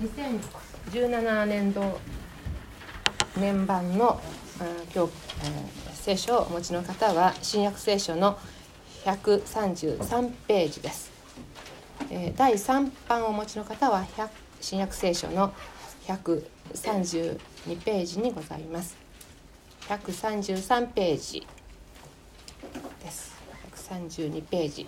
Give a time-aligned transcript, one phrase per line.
[0.00, 1.98] 2017年度
[3.36, 4.20] 年版の
[4.58, 5.10] 今日、えー、
[5.92, 8.38] 聖書をお持ちの方は新約聖書の
[9.04, 11.10] 133ページです。
[12.10, 14.06] えー、第3版をお持ちの方は
[14.60, 15.52] 新約聖書の
[16.06, 17.38] 132
[17.84, 18.96] ページにございます。
[19.88, 21.44] 133ページ
[23.02, 23.32] です。
[23.74, 24.86] 132ページ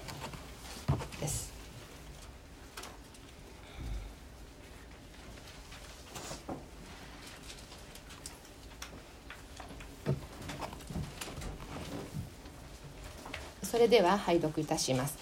[13.81, 15.19] れでは拝読いたします。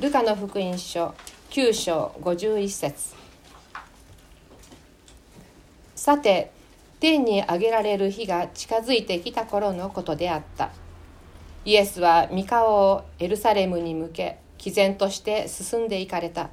[0.00, 1.14] ルカの福音書
[1.50, 3.14] 9章51節。
[5.94, 6.50] さて
[6.98, 10.70] 天に上げられる日が近づいてきた頃のことであった。
[11.64, 16.50] イエスは三顔をエルサレムに向け毅然として進んでいかれた。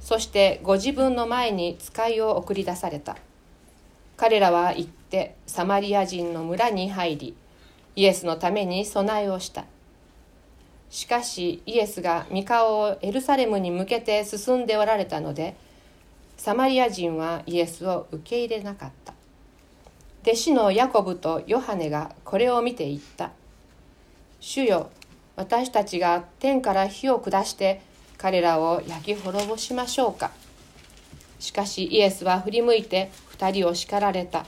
[0.00, 3.16] そしてご自分の前に使いを送り出された。
[4.16, 7.36] 彼らは行ってサマリア人の村に入り
[7.96, 9.64] イエスのために備えをした。
[10.90, 15.56] しかしイエスが三顔をエルサレムに向けて進んでおられたので
[16.36, 19.14] サマリア人はイエスを受け入れなかった。
[20.22, 23.30] 弟子のヤコブとヨハネがこれを見て言った
[24.40, 24.90] 「主よ
[25.36, 27.80] 私たちが天から火を下して
[28.18, 30.30] 彼らを焼き滅ぼしましょうか」
[31.38, 34.44] しかしイエスは振り向いて二人を叱られた。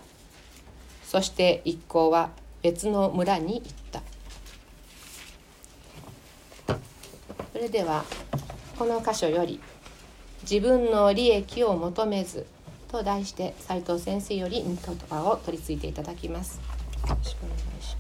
[1.04, 2.30] そして一行は
[2.62, 4.02] 別の村に行った。
[7.60, 8.04] れでは
[8.78, 9.60] この箇所より
[10.42, 12.46] 「自分の利益を求めず」
[12.90, 16.60] と題して斉藤先生より御言葉を取り付いていただきます。
[17.06, 17.99] よろしくお願いします。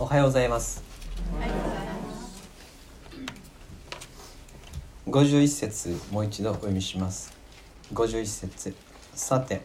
[0.00, 0.82] おはようございます。
[5.06, 7.36] 51節もう一度お読みします。
[7.92, 8.74] 51節
[9.14, 9.60] さて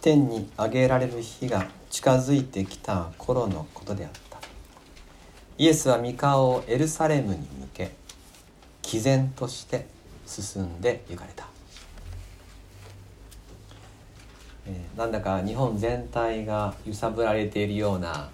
[0.00, 4.40] 天に上げられる日が近づいてきた頃のことであった。
[5.56, 7.92] イエスは御顔をエルサレムに向け
[8.82, 9.86] 毅然として
[10.26, 11.46] 進んで行かれた、
[14.66, 18.30] えー、なんだか日本全体が揺さぶられているような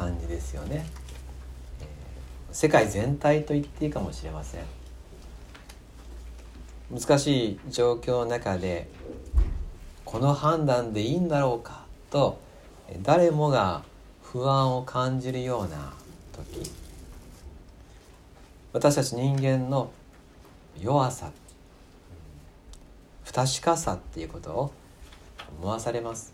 [0.00, 0.86] 感じですよね、
[1.82, 1.86] えー、
[2.52, 4.62] 世界全体と言っていいかもしれません。
[6.90, 8.88] 難しい状況の中で
[10.06, 12.40] この判断でいいんだろうかと
[13.02, 13.84] 誰もが
[14.22, 15.92] 不安を感じるような
[16.32, 16.70] 時。
[18.72, 19.90] 私たち人間の
[20.80, 21.30] 弱さ
[23.24, 24.72] 不確かさっていうことを
[25.60, 26.32] 思わされます。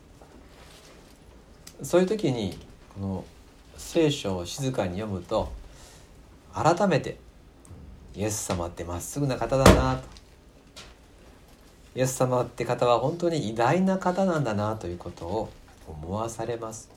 [1.82, 2.56] そういう時に
[2.94, 3.24] この
[3.76, 5.52] 聖書を静かに読むと
[6.52, 7.18] 改めて
[8.14, 10.16] イエス様ってまっすぐな方だなと。
[11.94, 15.50] イエス様って方は本当に偉大な方なんだなということを
[15.88, 16.90] 思わされます。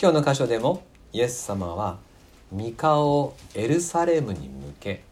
[0.00, 0.82] 今日の箇所でも
[1.12, 1.98] イエス様は
[2.52, 5.04] 御顔をエルサレムに向け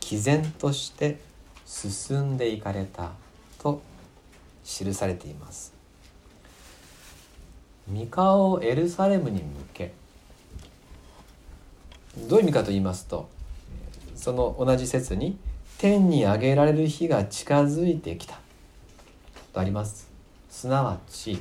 [0.00, 1.18] 毅然として
[1.66, 3.12] 進んでいかれた
[3.58, 3.82] と
[4.64, 5.75] 記されています。
[7.88, 9.92] 三顔をエルサレムに向け。
[12.28, 13.28] どういう意味かと言いますと
[14.14, 15.38] その同じ説に
[15.76, 18.40] 「天に上げられる日が近づいてきた」
[19.52, 20.08] とあります。
[20.48, 21.38] すなわち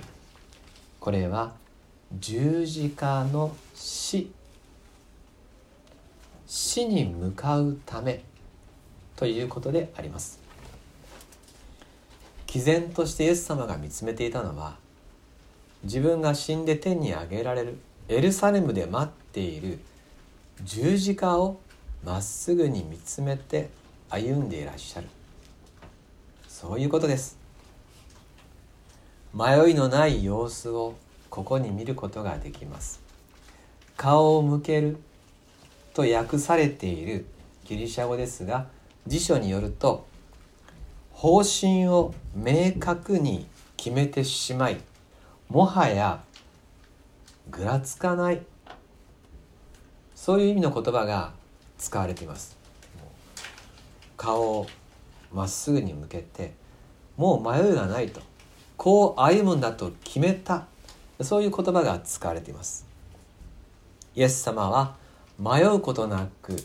[1.00, 1.54] これは
[2.20, 4.32] 十字架の死。
[6.48, 8.24] 死に向かうため。
[9.16, 10.40] ということであります。
[12.48, 14.78] 毅然としてイエス様が見つめていたのは
[15.86, 17.78] 自分が死んで天に上げられる。
[18.10, 19.80] エルサレムで待っている。
[20.64, 21.60] 十字架を
[22.04, 23.70] まっすぐに見つめて
[24.10, 25.08] 歩んでいらっしゃる。
[26.48, 27.38] そういうことです。
[29.34, 30.96] 迷いのない様子を
[31.30, 33.02] ここに見ることができます。
[33.96, 34.98] 顔を向ける
[35.94, 37.26] と訳されている。
[37.66, 38.68] ギリシャ語ですが
[39.08, 40.06] 辞書によると
[41.12, 44.78] 方針を明確に決めてしまい
[45.50, 46.24] もはや
[47.50, 48.42] ぐらつかない。
[50.16, 51.34] そういう意味の言葉が
[51.78, 52.58] 使われています。
[54.18, 54.68] 顔を
[55.34, 56.54] まっすぐに向けて
[57.18, 58.22] もう迷いがないと。
[58.78, 60.66] こう歩むんだと決めた。
[61.22, 62.86] そういう言葉が使われています。
[64.16, 64.96] イエス様は
[65.40, 66.56] 迷うことなく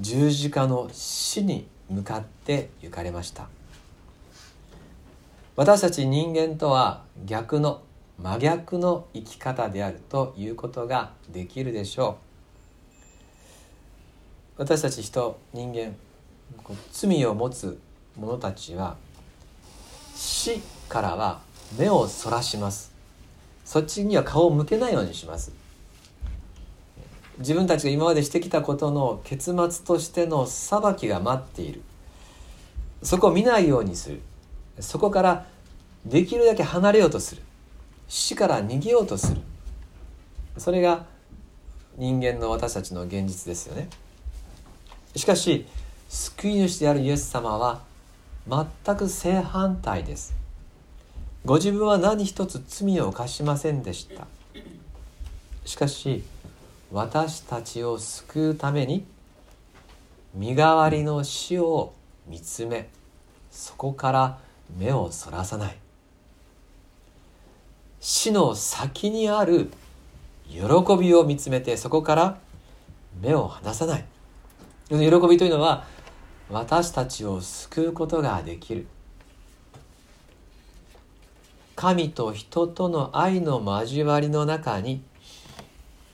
[0.00, 3.48] 十字架の死に向かって行かれました。
[5.54, 7.82] 私たち人間とは逆の
[8.18, 12.16] 真逆の生き方であるということができるでしょ
[14.58, 14.62] う。
[14.62, 15.94] 私たち人人間
[16.90, 17.78] 罪を持つ
[18.16, 18.96] 者たちは
[20.14, 21.40] 死からは
[21.78, 22.90] 目をそらします。
[23.64, 25.52] そっちには顔を向けないようにします。
[27.38, 31.82] 自分たちが今までしてきたことの結末としての裁きが待っている。
[33.02, 34.22] そこを見ないようにする。
[34.80, 35.46] そこから
[36.04, 37.42] できるだけ離れようとする。
[38.08, 39.40] 死から逃げようとする。
[40.58, 41.06] それが
[41.96, 43.88] 人間の私たちの現実ですよね。
[45.14, 45.66] しかし
[46.08, 47.82] 救い主であるイエス様は
[48.48, 50.34] 全く正反対です。
[51.44, 54.26] ご自分は何一つ罪を犯しませんでした。
[55.64, 56.22] しかし
[56.92, 59.04] 私たちを救うために
[60.34, 61.94] 身代わりの死を
[62.26, 62.88] 見つめ
[63.50, 64.38] そこから
[64.78, 65.76] 目をそらさない。
[68.00, 69.70] 死の先にある
[70.48, 70.60] 喜
[70.98, 72.38] びを見つめてそこから
[73.20, 74.04] 目を離さない。
[74.88, 74.96] 喜
[75.28, 75.84] びというのは
[76.50, 78.86] 私たちを救うことができる。
[81.76, 85.02] 神と人との愛の交わりの中に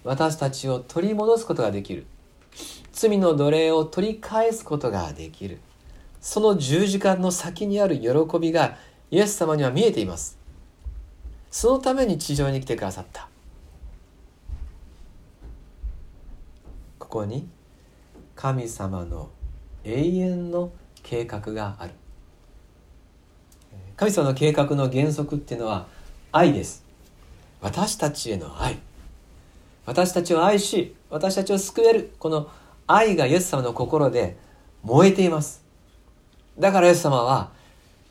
[0.04, 2.06] 私たちを取り戻すことができる。
[2.92, 5.60] 罪の奴隷を取り返すことができる。
[6.20, 8.76] その十字架の先にある喜びが
[9.10, 10.38] イエス様には見えています。
[11.50, 13.28] そのために地上に来てくださった。
[16.98, 17.48] ここに
[18.34, 19.30] 神様の
[19.84, 20.70] 永遠の
[21.02, 21.92] 計画がある。
[23.96, 25.88] 神様の計画の原則っていうのは
[26.30, 26.84] 愛です。
[27.60, 28.78] 私たちへの愛。
[29.86, 32.50] 私たちを愛し私たちを救えるこの
[32.86, 34.36] 愛がイエス様の心で
[34.82, 35.67] 燃えています。
[36.58, 37.50] だからイエス様は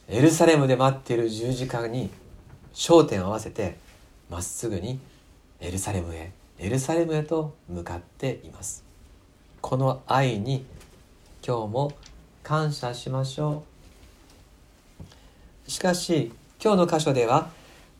[0.08, 2.10] エルサレムで待っている十字架に
[2.74, 3.78] 焦点を合わせて
[4.30, 5.00] まっすぐに
[5.60, 8.86] エルサレムへエルサレムへと向かっています。
[9.60, 10.66] この愛に
[11.46, 11.92] 今日も
[12.42, 13.64] 感謝しましょ
[15.68, 15.70] う。
[15.70, 16.32] しかし
[16.64, 17.50] 今日の箇所では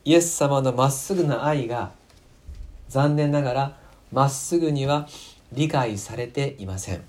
[0.06, 1.90] イエス様のまっすぐな愛が
[2.88, 3.76] 残念ながら
[4.12, 5.06] まっすぐには
[5.52, 7.04] 理解されていません。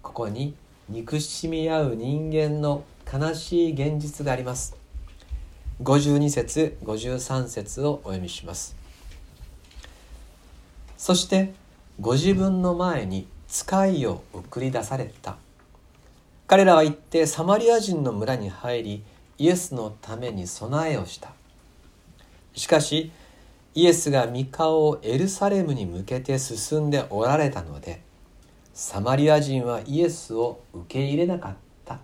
[0.00, 0.54] ここに
[0.88, 4.76] 憎しみ合う人間の悲しい現実があります。
[5.82, 8.76] 52節53節をお読みします。
[10.98, 11.54] そして
[12.00, 15.36] ご自分の前に使いを送り出された。
[16.46, 19.02] 彼らは行ってサマリア人の村に入り
[19.38, 21.32] イエスのために備えをした。
[22.54, 23.10] しかし
[23.74, 28.02] イエスが御顔をエルサレムに向けて進んでおられたので
[28.74, 31.98] サマリア人はイエスを受け入れなかった。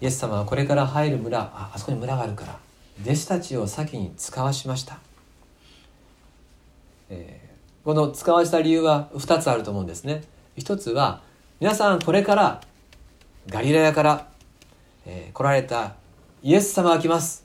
[0.00, 2.58] イエス様はこれから入る村ああそこに村があるから
[3.02, 4.98] 弟子たちを先に使わしました、
[7.10, 10.22] えー、この使わした理由は2つあると思うんですね。
[10.56, 11.22] 一つは
[11.58, 12.60] 皆さんこれから
[13.48, 14.28] ガリラヤから、
[15.04, 15.96] えー、来られた
[16.42, 17.44] イエス様が来ます。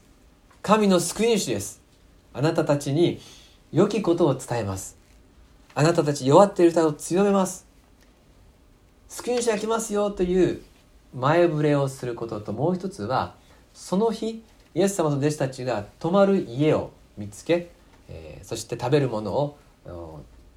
[0.62, 1.82] 神の救い主です。
[2.34, 3.20] あなたたちに
[3.72, 4.95] 良きことを伝えます。
[5.78, 7.68] あなたたち弱っている人を強めます。
[9.10, 10.62] 救い主が来ますよという
[11.14, 13.36] 前触れをすることともう一つは
[13.74, 17.72] その日イエス様と弟子たちが泊まる家を見つけ、
[18.08, 19.58] えー、そして食べるものを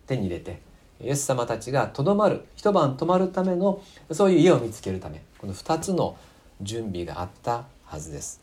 [0.06, 0.60] 手に入れて
[1.00, 3.82] イエス様たちがとどまる一晩泊まるための
[4.12, 5.22] そういう家を見つけるため。
[5.38, 6.16] この2つの
[6.60, 8.40] 準備があったはずです。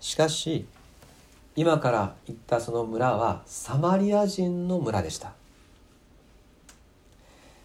[0.00, 0.66] しかし
[1.56, 5.32] 今から行ったその村はサマリア人の村でした。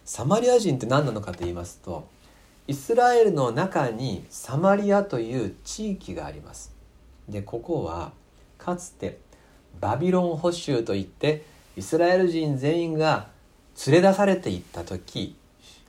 [0.05, 2.07] サマリア人って何なのかと言いますと
[2.67, 6.73] イスラエルの中にサマリアという地域があります。
[7.27, 8.11] でここは
[8.57, 9.19] かつて
[9.79, 11.43] バビロン捕囚といって
[11.77, 13.27] イスラエル人全員が
[13.87, 15.35] 連れ出されていった時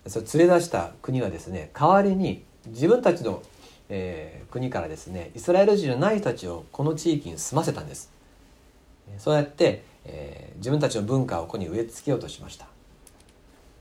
[0.07, 3.42] そ連れ出した国はですね代わりに自分たちの、
[3.90, 8.11] えー、国からですねイスラエル人のない人たちをこの地域に住ませたんです。
[9.18, 12.66] そうやって、えー、自分たちの文化をここに植え付けようとしました。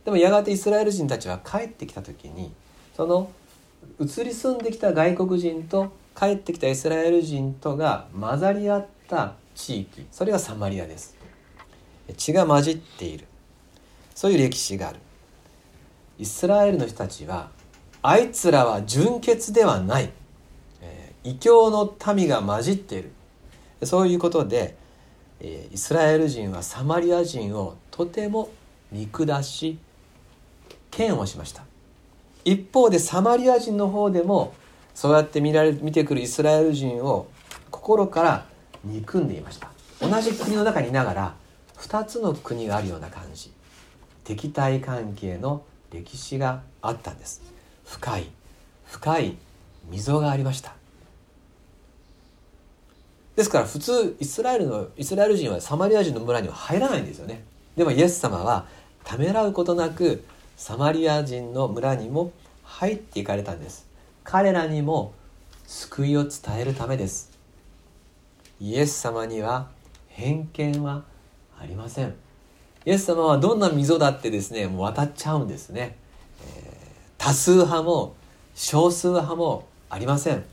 [0.03, 2.51] でもやがてイスラエル人たちは帰ってきた時に
[2.95, 3.29] その
[3.99, 11.15] 移り住んできた外国人と帰ってきたイスラエル人とが混ざり合った地域それがサマリアです。
[12.17, 13.25] 血が混じっている。
[14.15, 14.99] そういう歴史がある。
[16.17, 17.51] イスラエルの人たちは
[18.01, 20.11] あいつらは純血ではない、
[20.81, 23.11] えー、異教の民が混じっている。
[23.83, 24.75] そういうことで
[25.41, 28.49] えイスラエル人はサマリア人をとても
[28.91, 29.79] 見下し
[30.97, 31.63] 嫌悪しました。
[32.43, 34.53] 一方でサマリア人の方でも
[34.93, 37.27] そうやって見られ見てくるイスラエル人を
[37.69, 38.45] 心から
[38.83, 39.69] 憎んでいました。
[40.01, 41.35] 同じ国の中にいながら
[41.77, 43.51] 2つの国があるような感じ。
[44.23, 47.41] 敵対関係の歴史があったんです。
[47.89, 48.27] 深い
[48.85, 49.35] 深い
[49.89, 50.73] 溝がありました。
[53.35, 57.43] ですから普通イスラエルのイスラエル人はサマリア人の村には入らないんですよね。
[57.75, 58.65] でもイエス様は
[59.03, 60.23] ためらうことなく
[60.55, 62.31] サマリア人の村にも
[62.63, 63.87] 入っていかれたんです。
[64.23, 65.13] 彼らにも
[65.65, 67.31] 救いを伝えるためです。
[68.59, 69.69] イエス様には
[70.09, 71.03] 偏見は
[71.59, 72.13] ありません。
[72.85, 75.97] イエス様はどんな溝だってですねもう渡っちゃうんですね、
[77.19, 78.15] 多数派も
[78.55, 80.43] 少数派もありません。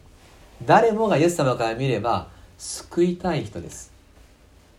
[0.66, 3.92] 誰もがイエス様から見れば救いたい人です。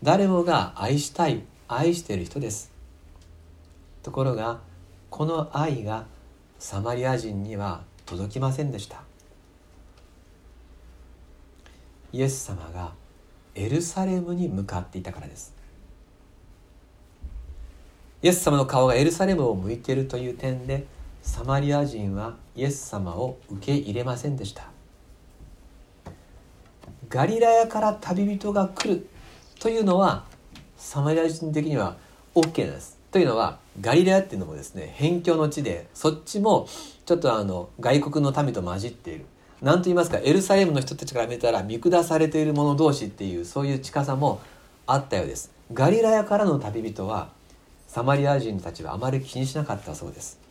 [0.02, 2.70] 誰もが愛したい愛している人です。
[4.02, 4.60] ところが
[5.10, 6.04] この愛が
[6.58, 9.02] サマリア人には届きませんでした。
[12.12, 12.92] イエス様が
[13.54, 15.54] エルサレムに向かっていたからです。
[18.20, 20.86] イエス様の顔がエルサレムを向いているという点で
[21.28, 24.70] サマリア人はイエス様を受け入れませんでした。
[27.10, 29.06] ガリラヤから旅人が来る
[29.60, 30.24] というのは
[30.78, 31.98] サマリア人的には
[32.34, 32.98] OK なんです。
[33.12, 36.66] というのはガリラヤっていうのもですね辺境の地でそっちも
[37.04, 39.26] ちょっとあの外国の民と混じっている。
[39.60, 44.40] 何と言いますかエルサレムの人たちから見たら見下されている者同士っていうそういう近さも
[44.86, 45.52] あったようです。
[45.74, 47.28] ガリラヤからの旅人は
[47.86, 50.47] サマリア人たちはあまり気にしなかったそうです。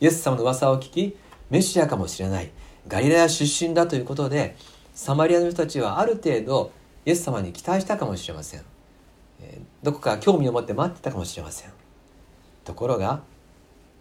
[0.00, 1.16] イエス様の噂を聞き
[1.50, 2.50] メシアかもしれない
[2.88, 4.56] ガリラヤ出身だということで
[4.94, 6.72] サマリアの人たちはある程度
[7.04, 8.62] イエス様に期待したかもしれません。
[9.82, 11.70] どこか興味を持って待ってたかもしれません。
[12.64, 13.22] ところが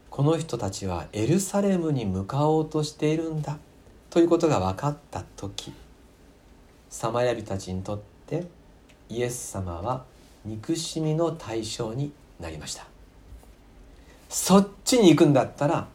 [0.09, 3.57] この人たちはエルサレムに向かおうとしているんだ
[4.09, 5.73] ということが分かった時
[6.89, 8.47] サマリア人たちにとって
[9.09, 10.05] イエス様は
[10.45, 12.94] 憎しみの対象になりました。
[14.35, 15.87] そっちに行くんだったら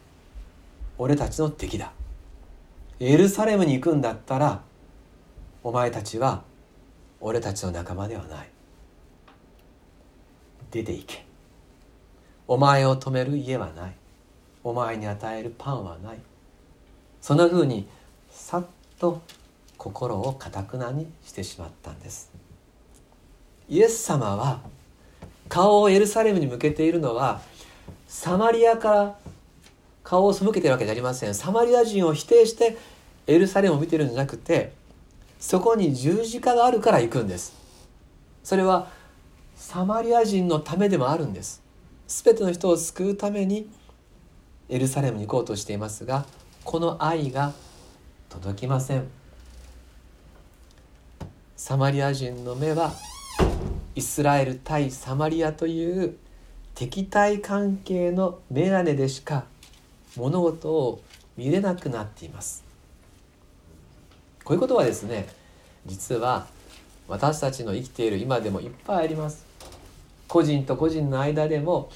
[0.97, 1.91] 俺たちの敵だ。
[2.99, 4.63] エルサレムに行くんだったら
[5.63, 6.41] お前たちは
[7.19, 8.49] 俺たちの仲間ではない。
[10.71, 11.23] 出て行け。
[12.47, 13.93] お前を止める家はない。
[14.63, 16.17] お前に与えるパンはない。
[17.21, 17.87] そんなふうに
[18.31, 18.65] さっ
[18.97, 19.21] と
[19.77, 22.31] 心をかたくなにしてしまったんです。
[23.69, 24.61] イエス様は
[25.47, 27.39] 顔をエルサレムに向けているのは
[28.13, 29.15] サマリアから
[30.03, 31.33] 顔を背けてるわけじゃありません。
[31.33, 32.77] サマリア人を否定して
[33.25, 34.73] エルサレムを見てるんじゃなくて
[35.39, 37.53] そこに十字架があるから行くんです。
[38.43, 38.89] それは
[39.55, 41.63] サマリア人のためでもあるんです。
[42.09, 43.71] 全ての人を救うために
[44.67, 46.25] エルサレムに行こうとしていますが
[46.65, 47.53] この愛が
[48.27, 49.07] 届きません。
[51.55, 52.91] サマリア人の目は
[53.95, 56.17] イスラエル対サマリアという
[56.81, 59.45] 敵対関係の眼鏡でしか
[60.15, 61.03] 物事を
[61.37, 62.63] 見れなくなっています。
[64.43, 65.27] こういうことはですね
[65.85, 66.47] 実は
[67.07, 69.45] 私たちの生きている今でもいっぱいあります。
[70.27, 71.91] 個人と個人の間でも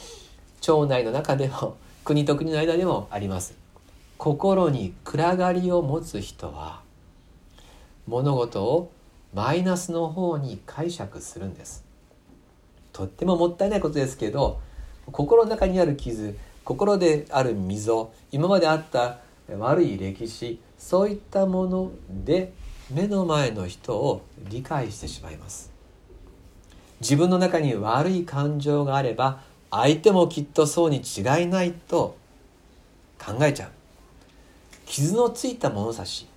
[0.62, 3.56] 町内の中でも国と国の間でもあります。
[4.20, 6.82] 心に暗がりを持つ人は
[8.06, 8.92] 物事を
[9.34, 11.84] マイナスの方に解釈するんです。
[12.94, 14.62] とってももったいないことですけど
[15.12, 19.20] 心の中にある傷心である溝今まであった
[19.58, 22.54] 悪い歴史そういったもので
[22.92, 25.72] 目の前の人を理解してしまいます。
[27.02, 32.16] 自分の中に悪い感情があれば相手もきっとそうに違いないと
[33.24, 33.70] 考えちゃう。
[34.86, 36.28] 傷のついた物差し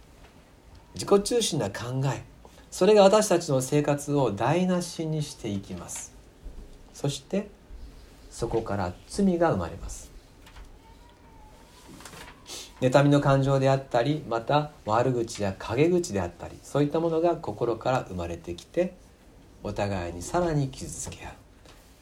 [0.94, 2.24] 自己中心な考え
[2.70, 6.14] それが私たちの生活を台無しにしていきます。
[6.92, 7.48] そして
[8.38, 10.12] そこから罪が生まれます。
[12.80, 18.94] 妬みの感情であったりまた悪口や陰口であったりそういったものが心から生まれてきて
[19.64, 21.32] お互いにさらに傷つけ合う。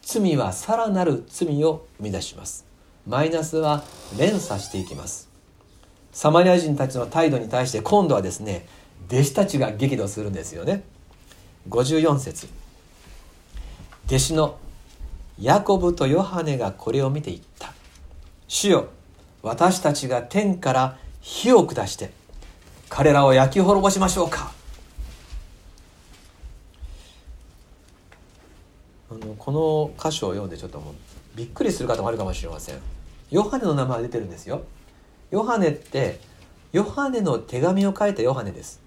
[0.03, 2.67] 罪はさらなる罪を生み出します。
[3.07, 3.83] マイナスは
[4.15, 5.29] 連鎖していきます。
[6.11, 8.67] サマリア人たちの態度に対して今度はですね
[9.07, 10.83] 弟子たちが激怒するんですよね。
[11.67, 12.47] 54節。
[14.05, 14.59] 弟子の
[15.39, 17.73] ヤコブとヨハネがこれを見て言った。
[18.47, 18.87] 主よ
[19.43, 22.11] 私たちが天から火を下して
[22.89, 24.51] 彼らを焼き滅ぼしましょうか。
[29.09, 30.93] あのこの箇所を読んでちょっともう
[31.35, 32.75] びっくりする方もあるかもしれません。
[33.29, 34.63] ヨハネの名前出てるんですよ。
[35.31, 36.19] ヨハネって
[36.71, 38.81] ヨハネの手紙を書いたヨハネです。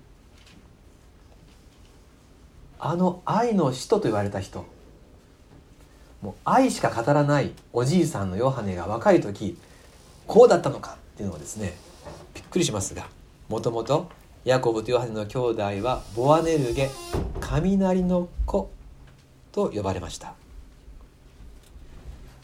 [2.79, 4.65] あの愛の使徒と言われた人。
[6.23, 9.57] もう愛しか語らないおじいさんのヨハネが若い時
[10.27, 11.75] こうだったのかっていうのをですね
[12.35, 13.07] びっくりしますが
[13.49, 14.11] もともと
[14.45, 16.91] ヤコブとヨハネの兄弟はボアネルゲ
[17.41, 18.71] 雷の子
[19.53, 20.35] と呼ばれました。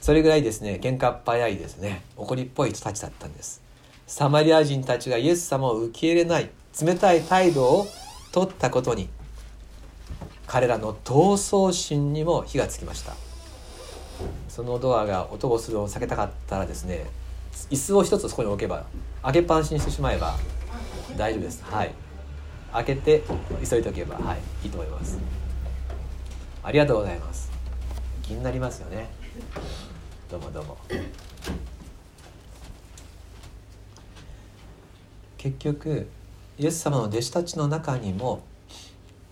[0.00, 3.62] それぐらいですね喧嘩っ早いですね怒りっぽい人たちだったんです。
[4.06, 7.86] サマリア人たちがイエス様を受け入れない冷たい態度を
[8.30, 9.08] 取ったことに
[10.46, 13.25] 彼らの闘争心にも火がつきました。
[14.56, 17.04] そのドアが音をするを避けたかったらですね
[17.68, 18.86] 椅子を一つそこに置けば
[19.22, 20.34] 開けっぱなしにしてしまえば
[21.14, 21.62] 大丈夫です。
[21.62, 21.92] はい。
[22.72, 23.22] 開けて
[23.68, 25.18] 急いでおけばはいいいと思います。
[26.62, 27.52] ありがとうございます。
[28.22, 29.08] 気になりますよね。
[30.30, 30.78] どうもどうも。
[35.36, 36.08] 結局
[36.58, 38.42] イエス様の弟子たちの中にも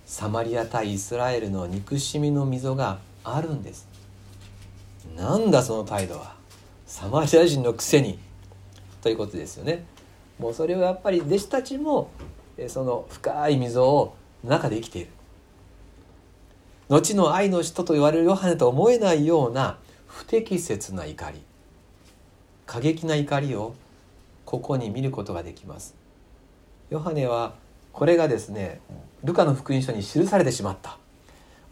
[0.05, 3.94] サマリア対イスラエルの憎しみの溝があるんです。
[5.17, 6.35] なんだその態度は。
[6.87, 8.19] サマリア人のくせに。
[9.03, 9.85] ということですよね。
[10.39, 12.11] もうそれをやっぱり弟子たちも
[12.69, 15.11] その深い溝を中で生きている。
[16.89, 21.43] 後の愛の人と言われるヨハネと思えないような不適切な怒り。
[22.67, 23.75] 過激な怒りを
[24.45, 25.95] ここに見ることができます。
[26.91, 27.55] ヨハネは
[27.93, 28.81] これがですね
[29.23, 30.99] ルカの福音書に記されてしまった。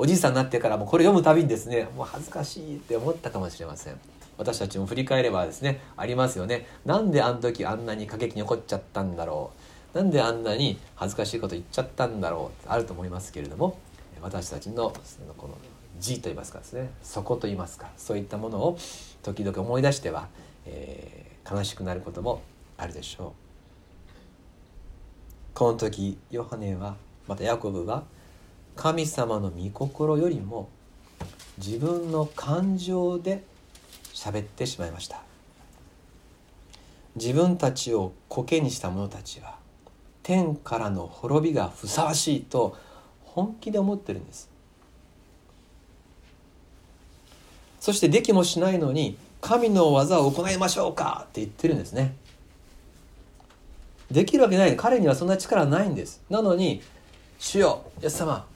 [0.02, 4.00] おじいさんになってからもこれ読むたびにですねもう恥ずかしいって思ったかもしれません。
[4.37, 6.66] 私たちも振り返ればですねありますよね。
[6.85, 9.52] なんであの時あんなに過激に怒っちゃったんだろ
[9.94, 9.97] う。
[9.97, 12.68] なんであんなに恥ずかしいこと言っちゃったんだろう。
[12.68, 13.78] あると思いますけれども
[14.21, 14.92] 私たちの
[15.38, 15.56] この
[16.00, 18.78] 字といいますかですね底といいますかそういったものを
[19.23, 20.26] 時々思い出しては、
[20.67, 22.43] えー、悲しくなることも
[22.76, 23.34] あるでしょ
[25.54, 25.54] う。
[25.54, 26.97] この時ヨハネは
[27.28, 28.02] またヤコブは
[28.76, 30.69] 神様の御心よりも
[31.58, 33.45] 自分の感情で
[34.15, 35.23] 喋ってしまいました。
[37.15, 39.56] 自分たちを苔にした者たちは
[40.23, 42.76] 天からの滅びがふさわしいと
[43.25, 44.49] 本気で思ってるんです。
[47.80, 52.15] そしてできもしないのに神の技を行いましょうかって言ってるんですね。
[54.11, 54.76] できるわけない。
[54.76, 56.23] 彼にはそんな力ないんです。
[56.30, 56.80] なのに
[57.39, 58.47] 主よイエス様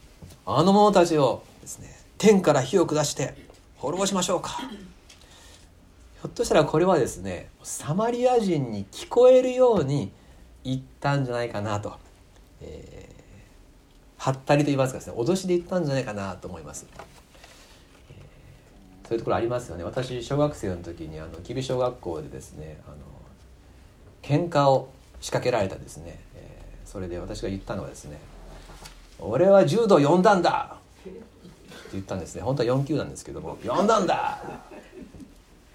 [0.49, 3.35] あの者たちをですね天から火を下して
[3.79, 4.51] 滅ぼしましょうか。
[4.51, 10.13] ひょっとしたらこれはですねサマリア人に聞こえるように
[10.65, 11.95] 言ったんじゃないかなと、
[12.61, 16.87] えー、はったりと言いますかですね脅しで言ったんじゃないかなと思います、
[19.09, 19.85] そういうところありますよね。
[19.85, 22.97] 私小学生の時にあの吉備小学校でですねあの
[24.23, 24.89] 喧嘩を
[25.21, 28.19] 仕掛けられたですね、えー、それで私が言ったのはですね
[29.19, 30.35] 「俺は柔道呼んだ。
[30.35, 31.11] んだ!」って
[31.93, 32.43] 言ったんですね。
[32.43, 33.99] 本当は4級なんですけども「呼んだ。
[34.01, 34.49] んだ!」っ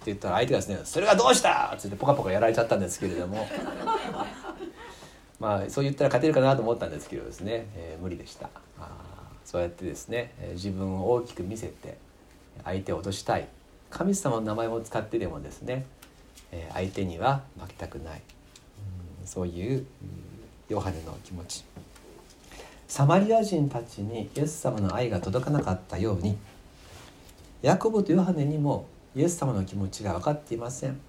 [0.03, 3.47] て言ったら相手がですね「それがどうした!」っつってポカポカやられちゃったんですけれども。
[5.39, 8.49] まあそう言ったら勝てるかなと思ったんですけどですね、えー、無理でした。
[8.79, 8.89] あ
[9.43, 11.97] そうやってですね自分を大きく見せて
[12.63, 13.47] 相手を脅したい。
[13.89, 15.85] 神様の名前を使ってでもですね
[16.73, 18.21] 相手には負けたくない。
[19.25, 19.85] そういう
[20.69, 21.65] ヨハネの気持ち。
[22.91, 26.37] サマリア人たちにイエス様の愛が届かなかったように
[27.61, 30.99] ヤコブとヨハネにもイエス様の気持ちが分かっていません。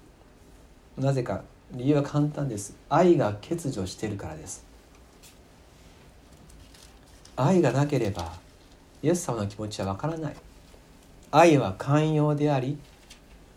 [0.97, 1.43] なぜか
[1.73, 2.73] 理由は簡単です。
[2.87, 4.65] 愛が欠如しているからです。
[7.35, 8.31] 愛がなければ
[9.01, 10.35] イエス様の気持ちは分からない。
[11.31, 12.77] 愛は寛容であり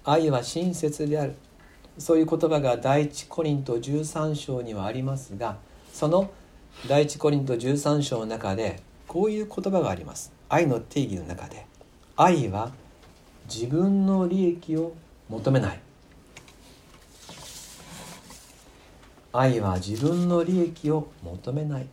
[0.04, 1.36] 愛は親切である。
[1.96, 5.58] そういう言葉が第一コリント13章にはありますが
[5.92, 6.28] その
[6.84, 10.30] 第一コリント13章の中でこういう言葉があります。
[10.48, 11.66] 愛の定義の中で。
[12.16, 12.70] 愛は
[13.52, 14.92] 自分の利益を
[15.28, 15.80] 求めない。
[19.32, 21.86] 愛は自分の利益を求めない。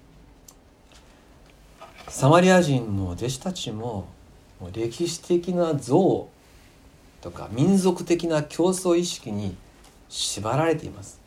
[2.10, 4.08] サマリア人の弟子たちも
[4.74, 6.28] 歴史的な像
[7.22, 9.56] とか民族的な競争意識に
[10.10, 11.19] 縛られています。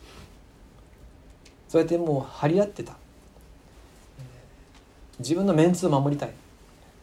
[1.69, 2.97] そうやってもう張り合ってた。
[5.19, 6.33] 自分のメンツを守りたい。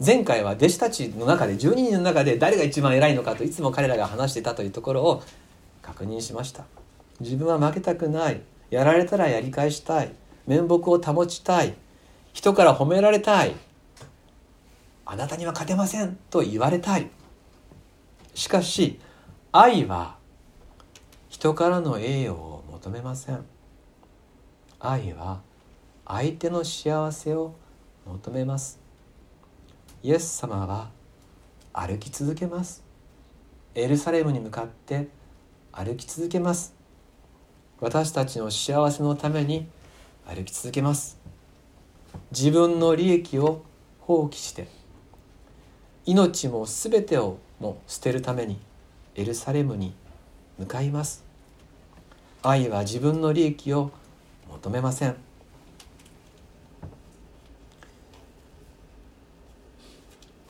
[0.04, 5.24] 前回は弟子たちの中で12人の中で誰が一番偉いのかといつも彼らが話していたというところを
[5.82, 6.66] 確認しました。
[7.20, 8.42] 自分は負けたくない。
[8.70, 10.14] やられたらやり返したい。
[10.48, 11.76] 面目を保ちたい。
[12.34, 13.56] 人から褒められたい。
[15.06, 16.18] あなたには勝てません。
[16.30, 17.10] と言われたい。
[18.34, 19.00] しかし
[19.52, 20.18] 愛は
[21.30, 23.46] 人からの栄誉を求めません。
[24.80, 25.42] 愛は
[26.06, 27.54] 相手の幸せを
[28.06, 28.80] 求めます。
[30.02, 30.90] イエス様は
[31.72, 32.84] 歩き続けます。
[33.76, 35.08] エルサレムに向かって
[35.72, 36.76] 歩き続けます。
[37.80, 39.68] 私たちの幸せのために
[40.26, 41.18] 歩き続けます。
[42.32, 43.64] 自分の利益を
[44.02, 44.68] 放棄して
[46.06, 48.60] 命も全てをも捨てるために
[49.16, 49.94] エルサレムに
[50.60, 51.24] 向かいます。
[52.42, 53.92] 愛は自分の利益を
[54.50, 55.16] 求めません。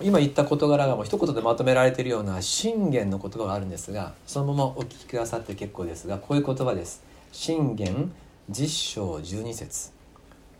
[0.03, 7.03] 今言った事柄がもう一言でまとめられているような信玄の言葉があるんですがそのままお聞きくださって結構ですがこういう言葉です。
[7.31, 8.11] 信玄
[8.49, 9.91] 実章12節。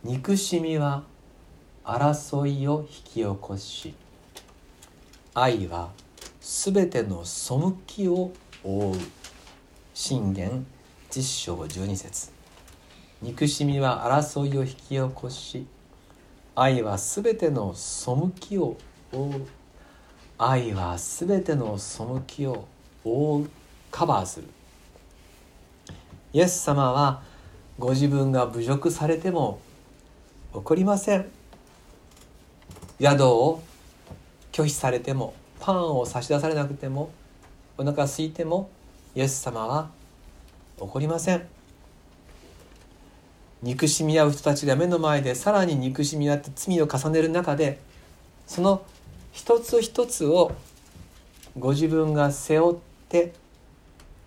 [0.02, 1.02] 憎しみは
[1.84, 3.94] 争いを引き起こし。
[5.34, 5.90] 愛は
[6.40, 7.54] すべての背
[7.86, 8.94] きを覆う。
[9.92, 10.64] 信玄
[11.10, 12.30] 実章12節。
[13.20, 15.66] 憎しみは争いを引き起こし。
[16.54, 18.76] 愛はすべての背きを覆う
[20.38, 22.66] 愛はすべての背きを
[23.04, 23.50] 覆う。
[23.90, 24.48] カバーする。
[26.32, 27.22] イエス様は
[27.78, 29.60] ご自分が侮辱されても
[30.52, 31.26] 怒りません。
[33.00, 33.62] 宿を
[34.50, 37.10] 拒否されてもパンを差し出されなくても
[37.78, 38.68] お腹空いても
[39.14, 39.90] イエス様は
[40.80, 41.46] 怒りません。
[43.62, 47.78] 憎しみ合う人たちが目の前でさらに憎しみ合って罪を重ねる中で
[48.46, 48.84] その
[49.34, 50.52] 一つ一つを
[51.58, 52.76] ご自分が背負っ
[53.08, 53.32] て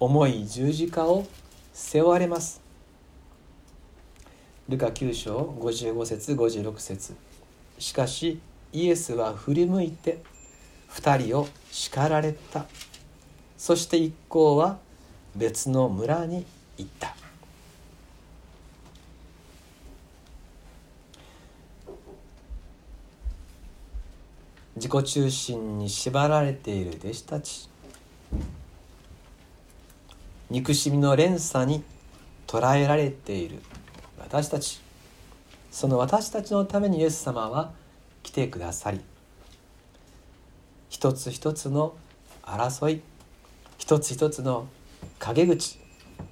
[0.02, 1.26] 重い十字架を
[1.74, 2.62] 背負われます。
[4.68, 7.16] ルカ9章55節56節。
[7.80, 8.42] しかし
[8.74, 10.22] イエスは振り向いて
[10.92, 12.66] 2人を叱られた。
[13.58, 14.78] そして一行は
[15.38, 16.46] 別の村に
[16.78, 17.16] 行った。
[24.78, 27.70] 自己中心に縛られている弟子たち。
[30.50, 31.84] 憎しみの連鎖に
[32.48, 33.60] 捉えられている
[34.18, 34.88] 私たち。
[35.78, 37.72] その私たちのためにイエス様は
[38.24, 39.00] 来てくださり
[40.90, 41.96] 一つ一つの
[42.42, 43.02] 争い
[43.78, 44.68] 一つ一つの
[45.20, 45.80] 陰口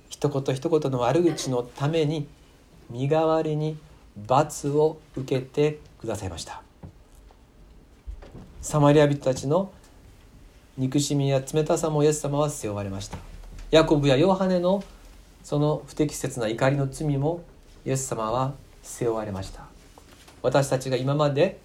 [0.10, 2.28] 一言一言の悪口のために
[2.90, 3.78] 身代わりに
[4.26, 6.65] 罰を受けてくださいました。
[8.66, 9.72] サマリア人たちの
[10.76, 13.20] 憎しみや冷たさもイエス様は背負われました。
[13.70, 14.84] ヤコブやヨハネの
[15.44, 17.44] その不適切な怒りの罪も
[17.86, 19.68] イエス様は背負われました。
[20.42, 21.60] 私たちが今まで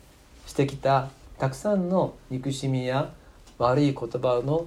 [0.47, 1.09] してきた
[1.39, 3.11] たくさんの憎しみや
[3.57, 4.67] 悪い言葉の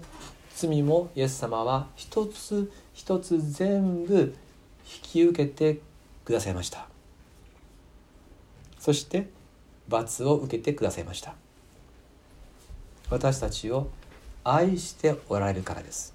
[0.56, 4.36] 罪もイエス様は一つ一つ全部
[4.92, 5.82] 引き受けて
[6.26, 6.88] くださいました。
[8.80, 9.30] そして
[9.88, 11.36] 罰を受けてくださいました。
[13.10, 13.90] 私たちを
[14.44, 16.14] 愛しておられるからです。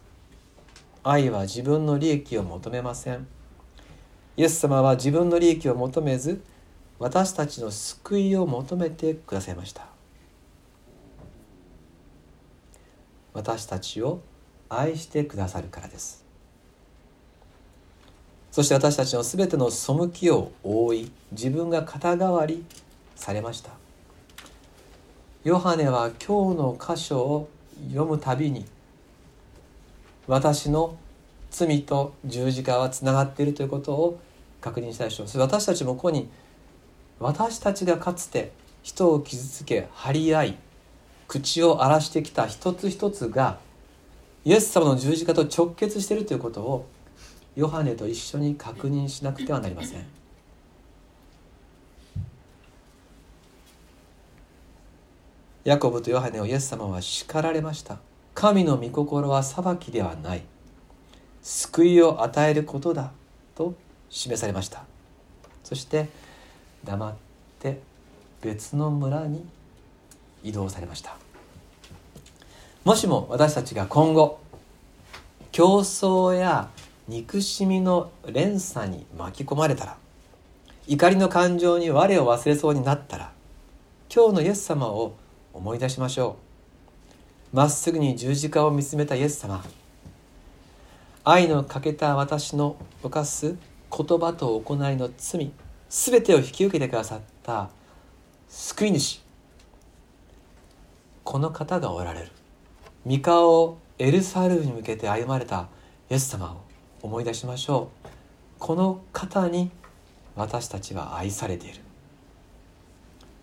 [1.03, 3.27] 愛は自分の利益を求めません。
[4.37, 6.43] イエス様は自分の利益を求めず
[6.99, 9.87] 私たちの救いを求めてくださいました。
[13.33, 14.21] 私たちを
[14.69, 16.25] 愛してくださるからです。
[18.51, 22.65] そして私たちの全ての背きを覆い自分が肩代わり
[23.15, 23.71] されました。
[25.49, 27.49] ヨハネは今日の箇所を
[27.89, 28.67] 読むたびに
[30.27, 30.99] 私の
[31.51, 34.21] 罪と十字架はつながっているということを
[34.61, 36.29] 確認したでしょうそれ私たちもここに
[37.19, 40.59] 私たちがかつて人を傷つけ張り合い
[41.29, 43.59] 口を荒らしてきた一つ一つが
[44.45, 46.87] イエス様の十字架と直結しているということを
[47.57, 50.18] ヨハネと一緒に確認しなくてはなりません。
[55.69, 57.99] ヤコブとヨハネをイエス様は叱られました。
[58.33, 60.43] 神の御心は裁きではない。
[61.43, 63.13] 救いを与えることだ
[63.55, 63.75] と
[64.09, 64.85] 示されました。
[65.63, 66.09] そして
[66.85, 67.15] 黙っ
[67.59, 67.81] て
[68.41, 69.47] 別の村に
[70.43, 71.19] 移動されました。
[72.85, 74.41] もしも私たちが今後
[75.53, 76.71] 競争や
[77.09, 79.99] 憎しみの連鎖に巻き込まれたら
[80.87, 83.33] 怒りの感情に我を忘れそうになったら
[84.11, 85.13] 今日のイエス様を
[85.59, 86.37] 思い出しましょ
[87.53, 87.57] う。
[87.57, 89.65] まっすぐに十字架を見つめたイエス様。
[91.25, 93.57] 愛の欠けた私の犯す
[93.91, 95.51] 言葉と行いの罪
[95.89, 97.71] 全てを引き受けてくださった
[98.49, 99.21] 救い主。
[101.25, 102.31] この方がおられる。
[103.05, 105.69] 御顔をエルサレムに向けて歩まれた
[106.09, 106.61] イエス様を
[107.03, 108.09] 思い出しましょう。
[108.61, 109.73] この方に
[110.37, 111.81] 私たちは愛されている。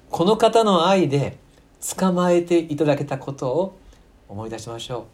[0.10, 1.38] この方の愛で
[1.98, 3.78] 捕まえていただけたことを
[4.28, 5.08] 思い出しましょ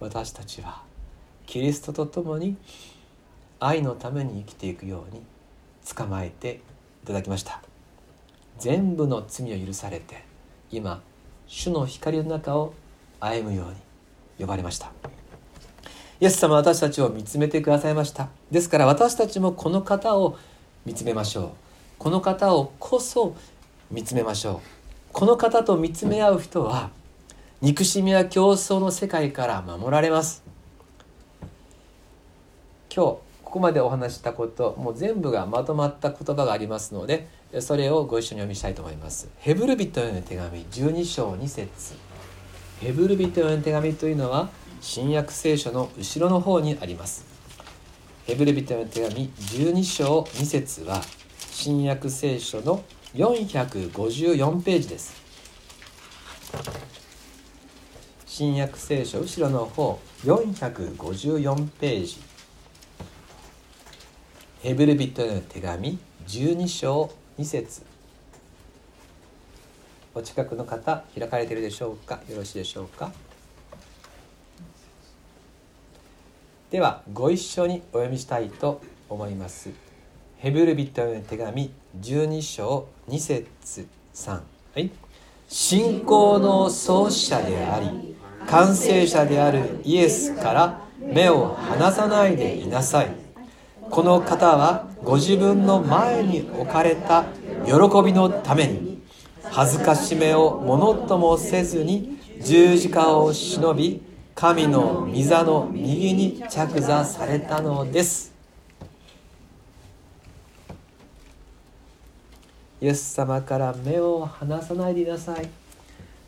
[0.00, 0.04] う。
[0.04, 0.82] 私たちは
[1.46, 2.56] キリストと共に
[3.60, 5.22] 愛のために生きていくように
[5.94, 6.60] 捕まえて
[7.02, 7.62] いただきました。
[8.58, 10.24] 全部の罪を許されて
[10.70, 11.02] 今
[11.46, 12.74] 主の光の中を
[13.20, 13.74] 歩むように
[14.38, 14.92] 呼ばれました。
[16.20, 18.28] イエス様は私たちを見つめてくださいました。
[18.50, 20.38] ですから私たちもこの方を
[20.84, 21.50] 見つめましょう。
[21.98, 23.34] この方をこそ
[23.90, 24.73] 見つめましょう。
[25.14, 26.90] この方と見つめ合う人は
[27.60, 30.42] 憎しみや競争の世界から守られます。
[32.92, 37.28] 今日ここまでお話したこともう全部がまとまった言葉がありますので
[37.60, 39.28] それをご一緒に読みしたいと思います。
[39.38, 41.94] ヘブル人への手紙12章2節。
[42.80, 44.48] ヘブル人への手紙というのは
[44.80, 47.24] 新約聖書の後ろの方にあります。
[48.26, 51.00] ヘブル人への手紙12章2節は
[51.38, 52.82] 新約聖書の
[53.14, 55.14] 454ページです。
[58.26, 62.16] 新約聖書後ろの方454ページ。
[64.62, 65.96] ヘブル人への手紙
[66.26, 67.82] 12章2節。
[70.12, 72.20] お近くの方開かれているでしょうか？
[72.28, 73.12] よろしいでしょうか？
[76.72, 79.70] ではご一緒にお読みしたいと思います。
[80.38, 81.70] ヘブル人への手紙
[82.00, 83.46] 12章2節
[84.14, 84.40] 3は
[84.76, 84.90] い。
[85.48, 88.16] 信仰の創始者であり
[88.48, 93.14] 完成者であるイエスから目を離さないでいなさい。
[93.90, 97.26] この方はご自分の前に置かれた
[97.64, 97.72] 喜
[98.04, 99.00] びのために
[99.44, 104.02] 恥ずかしめをものともせずに十字架を忍び
[104.34, 108.33] 神の御座の右に着座されたのです
[112.84, 115.48] イエス様から目を離さないでいなさい。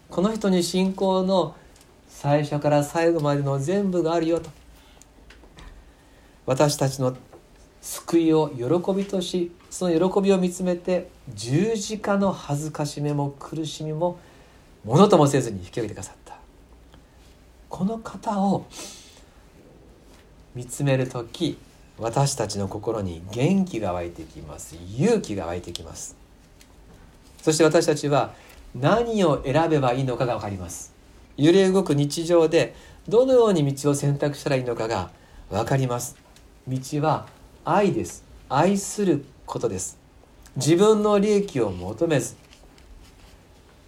[0.08, 1.54] この人に信仰の
[2.08, 4.48] 最初から最後までの全部があるよと。
[6.46, 7.14] 私たちの
[7.82, 14.18] 救いを喜びとしその喜びを見つめて十字架の恥ずかしめも苦しみも
[14.82, 16.38] ものともせずに引き上げてくださった。
[17.68, 18.64] この方を
[20.54, 21.58] 見つめる時
[21.98, 24.74] 私たちの心に元気が湧いてきます。
[24.96, 26.24] 勇気が湧いてきます。
[27.46, 28.34] そして私たちは
[28.74, 30.92] 何を選べばいいのかが分かります。
[31.36, 32.74] 揺れ動く日常で
[33.06, 35.12] どのように道を選択したらいいのかが
[35.48, 36.16] 分かります。
[36.66, 37.28] 道は
[37.64, 38.24] 愛です。
[38.48, 39.96] 愛することです。
[40.56, 42.34] 自分の利益を求めず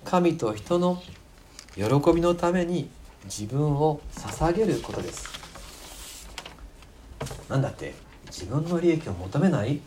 [0.04, 1.02] 神と人の
[1.74, 1.82] 喜
[2.14, 2.88] びのために
[3.24, 5.26] 自分を捧げることです。
[7.48, 7.92] なんだって
[8.26, 9.80] 自分の利益を求めない？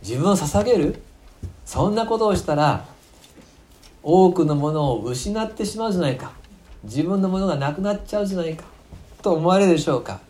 [0.00, 1.02] 自分を捧げる？
[1.66, 2.86] そんなことをしたら
[4.02, 6.32] 多くのものを失ってしまうじゃないか。
[6.84, 8.64] 自分のものがなくなっちゃうじゃないか。
[9.20, 10.20] と思われるでしょうか。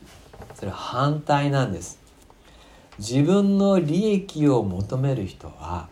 [0.54, 1.98] それは反対なんです。
[2.98, 5.88] 自分の利益を求める人は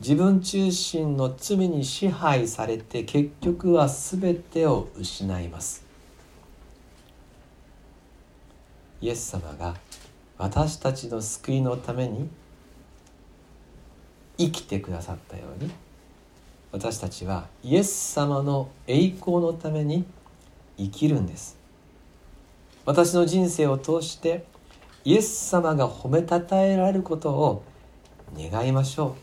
[0.00, 5.86] 自分中心の罪に支配されて結局は全てを失います。
[9.00, 9.74] イエス様が
[10.36, 12.28] 私たちの救いのために
[14.40, 15.70] 生きてくださったように
[16.72, 20.06] 私たちはイエス様の栄光のために
[20.78, 21.58] 生きるんです。
[22.86, 24.46] 私の人生を通して
[25.04, 27.62] イエス様が褒めたたえられることを
[28.34, 29.14] 願いましょ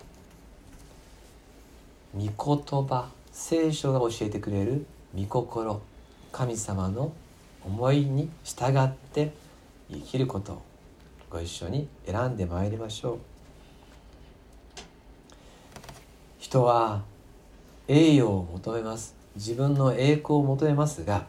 [2.15, 2.19] う。
[2.19, 5.81] 御言葉聖書が教えてくれる御心
[6.31, 7.11] 神様の
[7.65, 9.33] 思いに従って
[9.89, 10.61] 生きることを
[11.31, 13.36] ご一緒に選んでまいりましょう。
[16.47, 17.03] 人は
[17.89, 19.17] 栄誉を求めます。
[19.35, 21.27] 自分の栄光を求めますが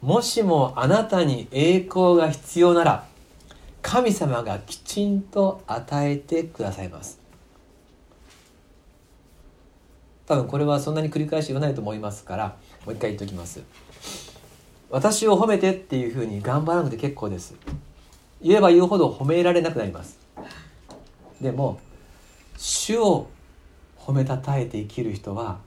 [0.00, 3.06] もしもあなたに栄光が必要なら
[3.82, 7.20] 神様がきちんと与えてくださいます。
[10.26, 13.62] 多分これはそんなに繰り返し言わないと思いますからもう一回言っておきます。
[14.90, 17.54] 私を褒めてっていうふうに頑張らなくて結構です。
[18.42, 20.18] 言えば言うほど褒められなくなります。
[21.40, 21.78] でも
[22.56, 23.28] 主を
[24.06, 25.58] 褒めたたえて生きる人は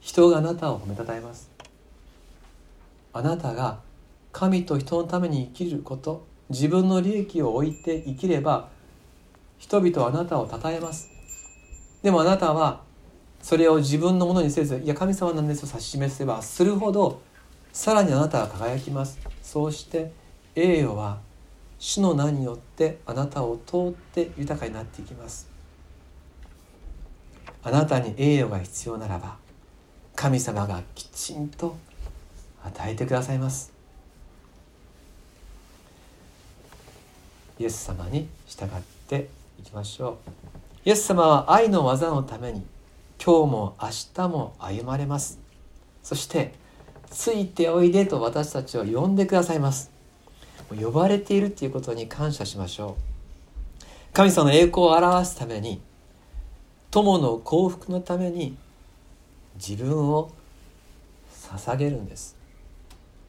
[0.00, 1.50] 人があなたを褒めたたえます。
[3.12, 3.80] あなたが
[4.32, 8.70] 神と人のために生きること自分の利益を置いて生きれば
[9.58, 11.10] 人々はあなたを称えます。
[12.02, 12.80] でもあなたは
[13.42, 17.20] それを自分のものにせずいや神様なんですと指し示せばするほど
[17.74, 19.18] さらにあなたは輝きます。
[19.42, 20.12] そうして
[20.54, 21.18] 栄誉は
[21.78, 25.52] 主の名によってあなたを通って豊かになっていきます。
[27.64, 29.36] あなたに栄誉が必要ならば
[30.14, 31.76] 神様がきちんと
[32.62, 33.72] 与えてくださいます。
[37.58, 38.68] イエス様に従っ
[39.08, 40.88] ていきましょう。
[40.88, 42.66] イエス様は愛の技のために
[43.24, 45.38] 今日も明日も歩まれます。
[46.02, 46.52] そして
[47.10, 49.90] ついておいでと私たちを呼んでくださいます。
[50.70, 53.84] 呼ばれているということに感謝しましょう。
[54.12, 55.80] 神様の栄光を表すために
[56.94, 58.56] 友の幸福のために
[59.56, 60.30] 自分を
[61.28, 62.36] 捧げるんです。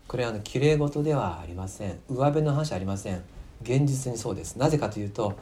[0.08, 2.00] これはあのきれい事ではありません。
[2.08, 3.24] 上辺の話ありません。
[3.64, 4.58] 現実にそうです。
[4.58, 5.34] なぜかというと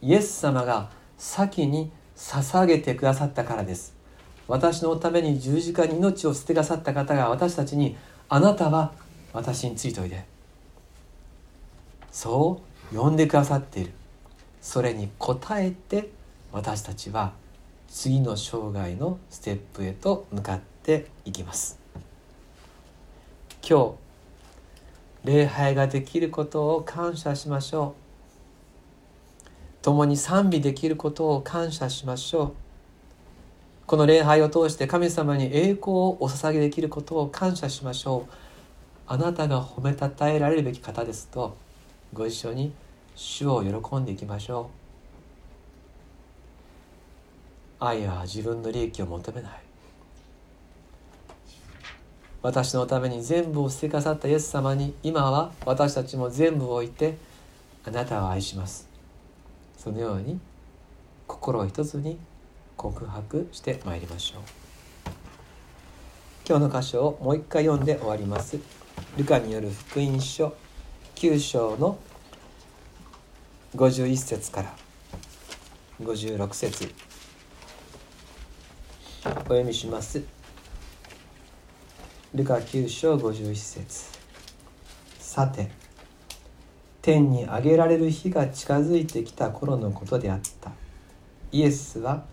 [0.00, 3.96] イエス様が先に捧げてくださったからです。
[4.46, 7.96] 私のために十字架に命を捨ててくださった方が私たちに
[8.28, 8.92] あなたは
[9.32, 10.24] 私についておいで。
[12.12, 12.60] そ
[12.92, 13.92] う呼んでくださっている。
[14.60, 16.10] それに応えて
[16.52, 17.41] 私たちは
[17.94, 21.78] 次の生涯のステップへと向かっていきます。
[23.68, 23.96] 今
[25.24, 27.94] 日礼拝ができることを感謝しましょ
[29.44, 29.82] う。
[29.82, 32.52] 共に賛美できることを感謝しましょう。
[33.86, 38.32] この礼拝を通して神様に栄光をお捧げできることを感謝しましょう。
[39.06, 41.58] あなたが褒めたたえられるべき方ですと
[42.14, 42.72] ご一緒に
[43.14, 44.81] 主を喜んでいきましょう。
[47.84, 49.52] 愛は自分の利益を求めない。
[52.42, 57.16] 私のために全部を捨てかさったイエス様に今は私たちも全部を置いて
[57.84, 58.88] あなたを愛します。
[59.76, 60.38] そのように
[61.26, 62.18] 心を一つに
[62.76, 64.42] 告白してまいりましょう。
[66.48, 68.58] 今日の箇所をもう一回読んで終わります。
[69.16, 70.54] ルカによる福音書
[71.16, 71.98] 9章の
[73.74, 74.74] 51節から
[76.00, 77.11] 56節。
[79.24, 80.20] お読みします。
[82.34, 84.08] ルカ9章51節。
[85.20, 85.70] さて
[87.00, 90.72] 天に上げられる日が近づいてきた頃のことであった。
[91.52, 92.24] イエスは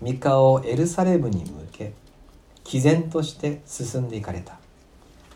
[0.00, 1.92] 御顔をエルサレムに向け
[2.64, 4.58] 毅然として進んでいかれた。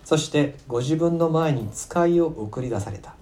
[0.06, 3.14] そしてご自分の前に使いを送り出された。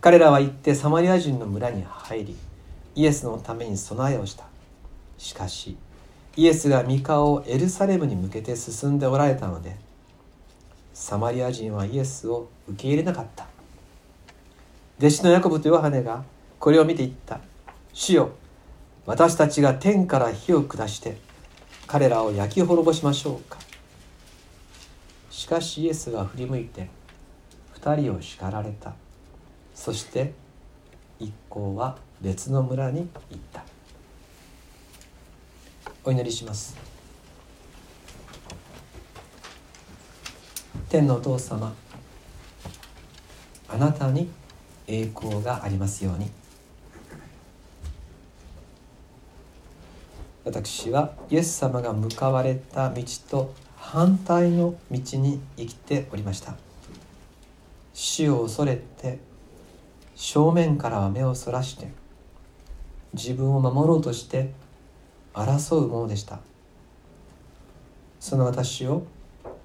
[0.00, 2.36] 彼らは行ってサマリア人の村に入り
[2.96, 4.44] イエスのために備えをした。
[5.18, 5.76] しかし
[6.36, 9.76] イエスが御顔をエルサレムに向けて進んでおられたので
[10.92, 13.46] サマリア人はイエスを受け入れなかった。
[14.98, 16.24] 弟子のヤコブとヨハネが
[16.58, 17.40] これを見て言った。
[17.92, 18.30] 主よ
[19.04, 21.16] 私たちが天から火を下して
[21.86, 23.58] 彼らを焼き滅ぼしましょうか。
[25.30, 26.88] しかしイエスは振り向いて
[27.80, 28.94] 2人を叱られた。
[29.74, 30.32] そして
[31.18, 33.55] 一行は別の村に行った。
[36.08, 36.76] お祈りします。
[40.88, 41.74] 天のお父様
[43.68, 44.30] あなたに
[44.86, 46.30] 栄光がありますように。
[50.44, 56.54] 私はイエス様が向かわれた道と反対の道に生きておりました。
[57.94, 59.18] 死を恐れて
[60.14, 61.88] 正面からは目をそらして
[63.12, 64.52] 自分を守ろうとして
[65.36, 66.40] 争うものでした。
[68.18, 69.04] その私を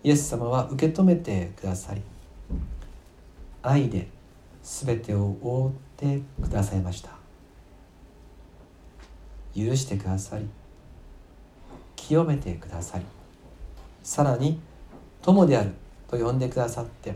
[0.03, 2.01] イエス様は受け止めてくださり
[3.63, 4.07] 愛で
[4.61, 7.11] 全てを覆ってくださいました。
[9.55, 10.47] 許してくださり
[11.95, 13.05] 清めてくださり
[14.03, 14.59] さらに
[15.21, 15.71] 友である
[16.09, 17.15] と呼んでくださって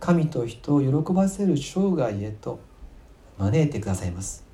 [0.00, 2.60] 神と人を喜ばせる生涯へと
[3.38, 4.45] 招いてくださいます。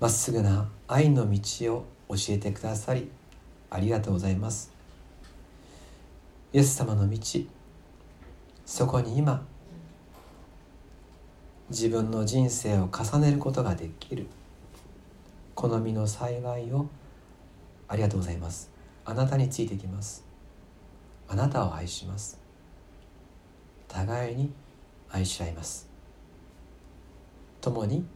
[0.00, 3.10] まっすぐな愛の道を教えてくださり
[3.68, 4.72] ありがとうございます。
[6.52, 7.18] イエス様の道
[8.64, 9.44] そこに今
[11.68, 14.26] 自分の人生を重ねることができる。
[15.54, 16.86] 好みの幸いを
[17.88, 18.70] ありがとうございます。
[19.04, 20.24] あなたについてきます。
[21.26, 22.38] あなたを愛します。
[23.88, 24.52] 互いに
[25.10, 25.88] 愛し合います。
[27.60, 28.06] 共に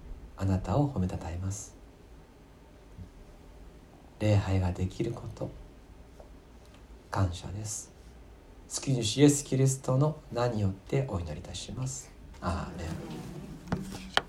[0.42, 1.72] あなたを褒めたたえます。
[4.18, 5.48] 礼拝ができること。
[7.12, 7.92] 感謝です。
[8.66, 12.10] 月主イエス・キリストの名によってお祈りいたします。
[12.40, 12.88] アーメ
[14.18, 14.21] ン。